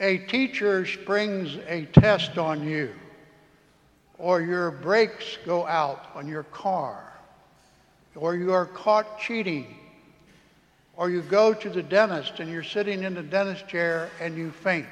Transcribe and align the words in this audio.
a 0.00 0.16
teacher 0.16 0.86
springs 0.86 1.58
a 1.68 1.84
test 1.92 2.38
on 2.38 2.66
you, 2.66 2.90
or 4.18 4.40
your 4.40 4.70
brakes 4.70 5.36
go 5.44 5.66
out 5.66 6.06
on 6.14 6.26
your 6.26 6.44
car, 6.44 7.12
or 8.14 8.34
you 8.34 8.50
are 8.50 8.64
caught 8.64 9.20
cheating, 9.20 9.76
or 10.96 11.10
you 11.10 11.20
go 11.22 11.52
to 11.52 11.68
the 11.68 11.82
dentist 11.82 12.40
and 12.40 12.50
you're 12.50 12.62
sitting 12.62 13.04
in 13.04 13.14
the 13.14 13.22
dentist 13.22 13.68
chair 13.68 14.10
and 14.20 14.36
you 14.36 14.50
faint. 14.50 14.86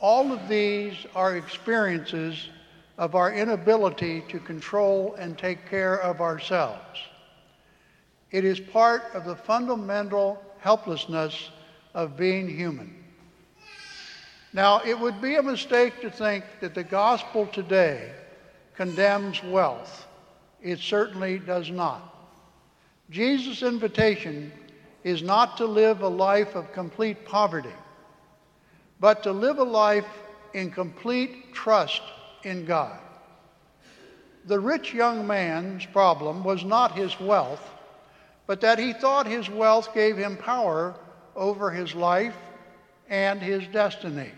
All 0.00 0.32
of 0.32 0.48
these 0.48 0.94
are 1.14 1.36
experiences 1.36 2.48
of 2.96 3.14
our 3.14 3.32
inability 3.32 4.22
to 4.28 4.38
control 4.38 5.14
and 5.18 5.36
take 5.36 5.68
care 5.68 6.00
of 6.00 6.20
ourselves. 6.20 6.98
It 8.30 8.44
is 8.44 8.58
part 8.58 9.02
of 9.14 9.24
the 9.24 9.36
fundamental 9.36 10.42
helplessness 10.60 11.50
of 11.94 12.16
being 12.16 12.48
human. 12.48 12.94
Now, 14.52 14.80
it 14.84 14.98
would 14.98 15.20
be 15.20 15.36
a 15.36 15.42
mistake 15.42 16.00
to 16.00 16.10
think 16.10 16.44
that 16.60 16.74
the 16.74 16.84
gospel 16.84 17.46
today 17.46 18.12
condemns 18.74 19.42
wealth. 19.44 20.06
It 20.62 20.78
certainly 20.78 21.38
does 21.38 21.70
not. 21.70 22.14
Jesus' 23.10 23.62
invitation 23.62 24.52
is 25.04 25.22
not 25.22 25.56
to 25.58 25.66
live 25.66 26.00
a 26.00 26.08
life 26.08 26.54
of 26.54 26.72
complete 26.72 27.24
poverty, 27.24 27.74
but 29.00 29.22
to 29.22 29.32
live 29.32 29.58
a 29.58 29.64
life 29.64 30.06
in 30.54 30.70
complete 30.70 31.54
trust 31.54 32.02
in 32.42 32.64
God. 32.64 32.98
The 34.46 34.58
rich 34.58 34.94
young 34.94 35.26
man's 35.26 35.84
problem 35.86 36.42
was 36.42 36.64
not 36.64 36.96
his 36.96 37.18
wealth, 37.20 37.62
but 38.46 38.62
that 38.62 38.78
he 38.78 38.94
thought 38.94 39.26
his 39.26 39.50
wealth 39.50 39.92
gave 39.92 40.16
him 40.16 40.36
power 40.36 40.94
over 41.36 41.70
his 41.70 41.94
life 41.94 42.34
and 43.08 43.40
his 43.40 43.66
destiny. 43.68 44.30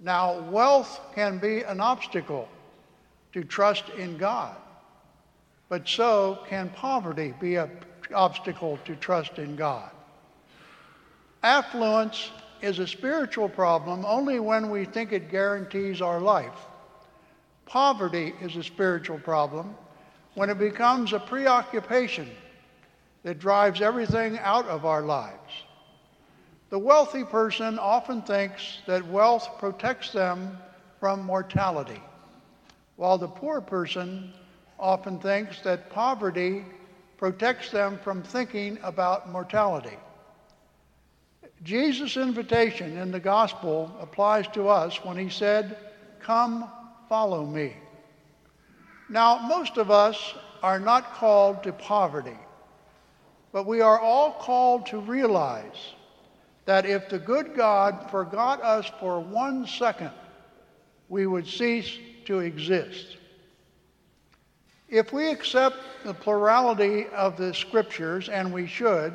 Now, 0.00 0.40
wealth 0.50 1.00
can 1.14 1.38
be 1.38 1.62
an 1.62 1.80
obstacle 1.80 2.48
to 3.32 3.44
trust 3.44 3.88
in 3.90 4.16
God, 4.16 4.56
but 5.68 5.88
so 5.88 6.38
can 6.48 6.70
poverty 6.70 7.34
be 7.40 7.56
an 7.56 7.70
obstacle 8.14 8.78
to 8.84 8.96
trust 8.96 9.38
in 9.38 9.56
God. 9.56 9.90
Affluence 11.42 12.30
is 12.62 12.78
a 12.78 12.86
spiritual 12.86 13.48
problem 13.48 14.04
only 14.04 14.40
when 14.40 14.70
we 14.70 14.84
think 14.84 15.12
it 15.12 15.30
guarantees 15.30 16.00
our 16.00 16.20
life. 16.20 16.66
Poverty 17.66 18.34
is 18.40 18.56
a 18.56 18.64
spiritual 18.64 19.18
problem 19.18 19.74
when 20.34 20.50
it 20.50 20.58
becomes 20.58 21.12
a 21.12 21.18
preoccupation 21.18 22.30
that 23.24 23.38
drives 23.38 23.80
everything 23.80 24.38
out 24.38 24.66
of 24.66 24.84
our 24.84 25.02
lives. 25.02 25.47
The 26.70 26.78
wealthy 26.78 27.24
person 27.24 27.78
often 27.78 28.20
thinks 28.20 28.78
that 28.86 29.06
wealth 29.06 29.48
protects 29.58 30.12
them 30.12 30.58
from 31.00 31.22
mortality, 31.22 32.02
while 32.96 33.16
the 33.16 33.28
poor 33.28 33.62
person 33.62 34.34
often 34.78 35.18
thinks 35.18 35.60
that 35.62 35.88
poverty 35.88 36.66
protects 37.16 37.70
them 37.70 37.98
from 38.04 38.22
thinking 38.22 38.78
about 38.82 39.30
mortality. 39.30 39.96
Jesus' 41.62 42.16
invitation 42.16 42.98
in 42.98 43.10
the 43.10 43.18
gospel 43.18 43.90
applies 44.00 44.46
to 44.48 44.68
us 44.68 45.02
when 45.04 45.16
he 45.16 45.30
said, 45.30 45.76
Come, 46.20 46.70
follow 47.08 47.46
me. 47.46 47.76
Now, 49.08 49.38
most 49.38 49.78
of 49.78 49.90
us 49.90 50.34
are 50.62 50.78
not 50.78 51.14
called 51.14 51.62
to 51.62 51.72
poverty, 51.72 52.38
but 53.52 53.66
we 53.66 53.80
are 53.80 53.98
all 53.98 54.32
called 54.32 54.86
to 54.86 54.98
realize 54.98 55.94
that 56.68 56.84
if 56.84 57.08
the 57.08 57.18
good 57.18 57.54
God 57.54 58.10
forgot 58.10 58.62
us 58.62 58.92
for 59.00 59.20
one 59.20 59.66
second, 59.66 60.10
we 61.08 61.26
would 61.26 61.46
cease 61.46 61.96
to 62.26 62.40
exist. 62.40 63.16
If 64.90 65.10
we 65.10 65.30
accept 65.30 65.76
the 66.04 66.12
plurality 66.12 67.06
of 67.06 67.38
the 67.38 67.54
scriptures, 67.54 68.28
and 68.28 68.52
we 68.52 68.66
should, 68.66 69.14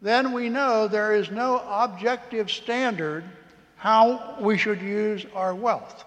then 0.00 0.32
we 0.32 0.48
know 0.48 0.88
there 0.88 1.14
is 1.14 1.30
no 1.30 1.62
objective 1.64 2.50
standard 2.50 3.22
how 3.76 4.36
we 4.40 4.58
should 4.58 4.82
use 4.82 5.24
our 5.36 5.54
wealth. 5.54 6.04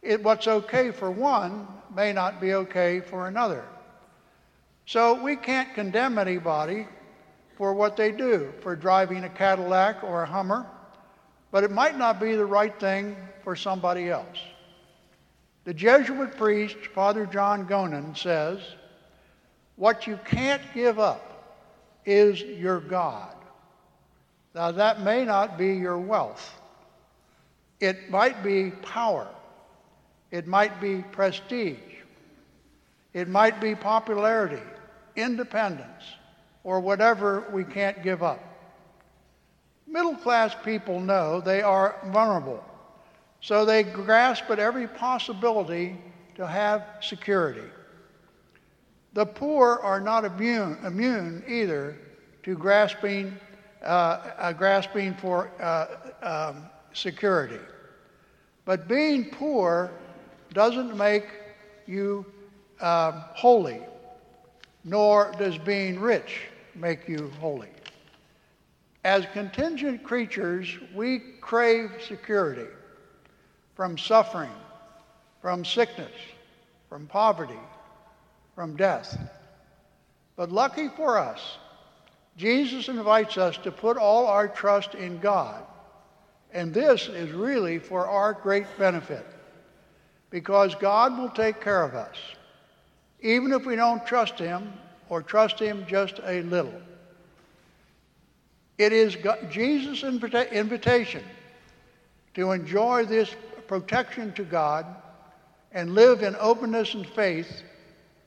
It, 0.00 0.22
what's 0.22 0.48
okay 0.48 0.90
for 0.90 1.10
one 1.10 1.68
may 1.94 2.14
not 2.14 2.40
be 2.40 2.54
okay 2.54 3.00
for 3.00 3.28
another. 3.28 3.66
So 4.86 5.22
we 5.22 5.36
can't 5.36 5.74
condemn 5.74 6.16
anybody 6.16 6.86
for 7.58 7.74
what 7.74 7.96
they 7.96 8.12
do, 8.12 8.52
for 8.60 8.76
driving 8.76 9.24
a 9.24 9.28
Cadillac 9.28 10.04
or 10.04 10.22
a 10.22 10.26
Hummer, 10.26 10.64
but 11.50 11.64
it 11.64 11.72
might 11.72 11.98
not 11.98 12.20
be 12.20 12.36
the 12.36 12.46
right 12.46 12.78
thing 12.78 13.16
for 13.42 13.56
somebody 13.56 14.08
else. 14.08 14.38
The 15.64 15.74
Jesuit 15.74 16.36
priest, 16.36 16.76
Father 16.94 17.26
John 17.26 17.66
Gonin, 17.66 18.16
says, 18.16 18.60
What 19.74 20.06
you 20.06 20.20
can't 20.24 20.62
give 20.72 21.00
up 21.00 21.64
is 22.06 22.40
your 22.40 22.78
God. 22.78 23.34
Now, 24.54 24.70
that 24.70 25.02
may 25.02 25.24
not 25.24 25.58
be 25.58 25.74
your 25.74 25.98
wealth. 25.98 26.54
It 27.80 28.08
might 28.08 28.44
be 28.44 28.70
power. 28.70 29.26
It 30.30 30.46
might 30.46 30.80
be 30.80 31.02
prestige. 31.10 31.76
It 33.14 33.28
might 33.28 33.60
be 33.60 33.74
popularity, 33.74 34.62
independence 35.16 36.04
or 36.68 36.80
whatever 36.80 37.48
we 37.50 37.64
can't 37.64 38.02
give 38.02 38.22
up. 38.22 38.44
Middle 39.86 40.16
class 40.16 40.54
people 40.66 41.00
know 41.00 41.40
they 41.40 41.62
are 41.62 41.96
vulnerable, 42.12 42.62
so 43.40 43.64
they 43.64 43.82
grasp 43.82 44.50
at 44.50 44.58
every 44.58 44.86
possibility 44.86 45.96
to 46.34 46.46
have 46.46 46.84
security. 47.00 47.66
The 49.14 49.24
poor 49.24 49.80
are 49.82 49.98
not 49.98 50.26
immune, 50.26 50.76
immune 50.84 51.42
either 51.48 51.96
to 52.42 52.54
grasping, 52.54 53.34
uh, 53.82 53.86
uh, 54.36 54.52
grasping 54.52 55.14
for 55.14 55.50
uh, 55.62 55.86
um, 56.22 56.64
security. 56.92 57.64
But 58.66 58.86
being 58.86 59.30
poor 59.30 59.90
doesn't 60.52 60.94
make 60.98 61.28
you 61.86 62.26
um, 62.82 63.24
holy, 63.32 63.80
nor 64.84 65.32
does 65.38 65.56
being 65.56 65.98
rich 65.98 66.42
make 66.78 67.08
you 67.08 67.30
holy. 67.40 67.68
As 69.04 69.26
contingent 69.32 70.02
creatures, 70.02 70.76
we 70.94 71.20
crave 71.40 71.90
security 72.06 72.66
from 73.74 73.96
suffering, 73.96 74.50
from 75.40 75.64
sickness, 75.64 76.12
from 76.88 77.06
poverty, 77.06 77.60
from 78.54 78.76
death. 78.76 79.16
But 80.36 80.50
lucky 80.50 80.88
for 80.88 81.18
us, 81.18 81.58
Jesus 82.36 82.88
invites 82.88 83.38
us 83.38 83.56
to 83.58 83.72
put 83.72 83.96
all 83.96 84.26
our 84.26 84.48
trust 84.48 84.94
in 84.94 85.18
God. 85.18 85.64
And 86.52 86.72
this 86.72 87.08
is 87.08 87.30
really 87.32 87.78
for 87.78 88.06
our 88.06 88.32
great 88.32 88.66
benefit 88.78 89.26
because 90.30 90.74
God 90.74 91.18
will 91.18 91.30
take 91.30 91.60
care 91.60 91.82
of 91.82 91.94
us. 91.94 92.16
Even 93.20 93.52
if 93.52 93.66
we 93.66 93.76
don't 93.76 94.06
trust 94.06 94.38
Him 94.38 94.72
or 95.08 95.22
trust 95.22 95.58
Him 95.58 95.84
just 95.86 96.20
a 96.24 96.42
little. 96.42 96.80
It 98.78 98.92
is 98.92 99.16
Jesus' 99.50 100.02
invita- 100.02 100.52
invitation 100.52 101.24
to 102.34 102.52
enjoy 102.52 103.04
this 103.04 103.34
protection 103.66 104.32
to 104.34 104.44
God 104.44 104.86
and 105.72 105.94
live 105.94 106.22
in 106.22 106.36
openness 106.38 106.94
and 106.94 107.06
faith 107.06 107.62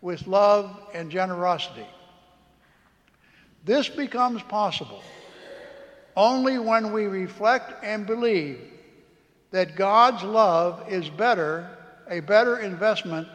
with 0.01 0.27
love 0.27 0.77
and 0.93 1.09
generosity. 1.09 1.87
This 3.63 3.87
becomes 3.87 4.41
possible 4.43 5.01
only 6.15 6.59
when 6.59 6.91
we 6.91 7.05
reflect 7.05 7.83
and 7.83 8.05
believe 8.05 8.59
that 9.51 9.75
God's 9.75 10.23
love 10.23 10.91
is 10.91 11.09
better, 11.09 11.69
a 12.09 12.19
better 12.19 12.57
investment 12.57 13.27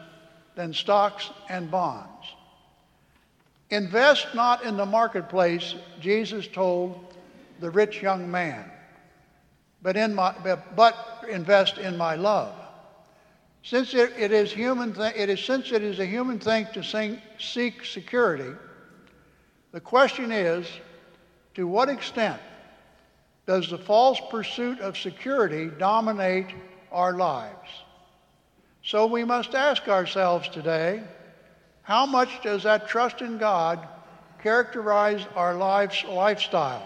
than 0.55 0.73
stocks 0.73 1.29
and 1.49 1.71
bonds. 1.71 2.25
Invest 3.69 4.27
not 4.33 4.63
in 4.63 4.77
the 4.77 4.85
marketplace, 4.85 5.75
Jesus 5.99 6.47
told 6.47 7.15
the 7.59 7.69
rich 7.69 8.01
young 8.01 8.29
man, 8.31 8.71
but, 9.81 9.97
in 9.97 10.15
my, 10.15 10.33
but 10.75 11.25
invest 11.29 11.77
in 11.77 11.97
my 11.97 12.15
love. 12.15 12.53
Since 13.63 13.93
it, 13.93 14.13
it 14.17 14.31
is 14.31 14.51
human, 14.51 14.93
th- 14.93 15.15
it 15.15 15.29
is 15.29 15.43
since 15.43 15.71
it 15.73 15.83
is 15.83 15.99
a 15.99 16.05
human 16.05 16.39
thing 16.39 16.67
to 16.73 16.83
sing, 16.83 17.21
seek 17.39 17.83
security, 17.83 18.53
the 19.73 19.81
question 19.81 20.31
is, 20.31 20.65
to 21.55 21.67
what 21.67 21.89
extent 21.89 22.41
does 23.45 23.69
the 23.69 23.77
false 23.77 24.21
pursuit 24.29 24.79
of 24.79 24.97
security 24.97 25.69
dominate 25.77 26.47
our 26.91 27.13
lives? 27.13 27.69
So 28.83 29.07
we 29.07 29.25
must 29.25 29.53
ask 29.53 29.89
ourselves 29.89 30.47
today 30.47 31.03
how 31.87 32.05
much 32.05 32.41
does 32.43 32.63
that 32.63 32.89
trust 32.89 33.21
in 33.21 33.37
God 33.37 33.87
characterize 34.43 35.25
our 35.37 35.55
lives, 35.55 36.03
lifestyle? 36.03 36.85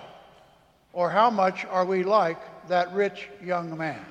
Or 0.94 1.10
how 1.10 1.32
much 1.32 1.66
are 1.66 1.86
we 1.86 2.04
like 2.04 2.38
that 2.68 2.94
rich 2.94 3.28
young 3.44 3.76
man? 3.76 4.06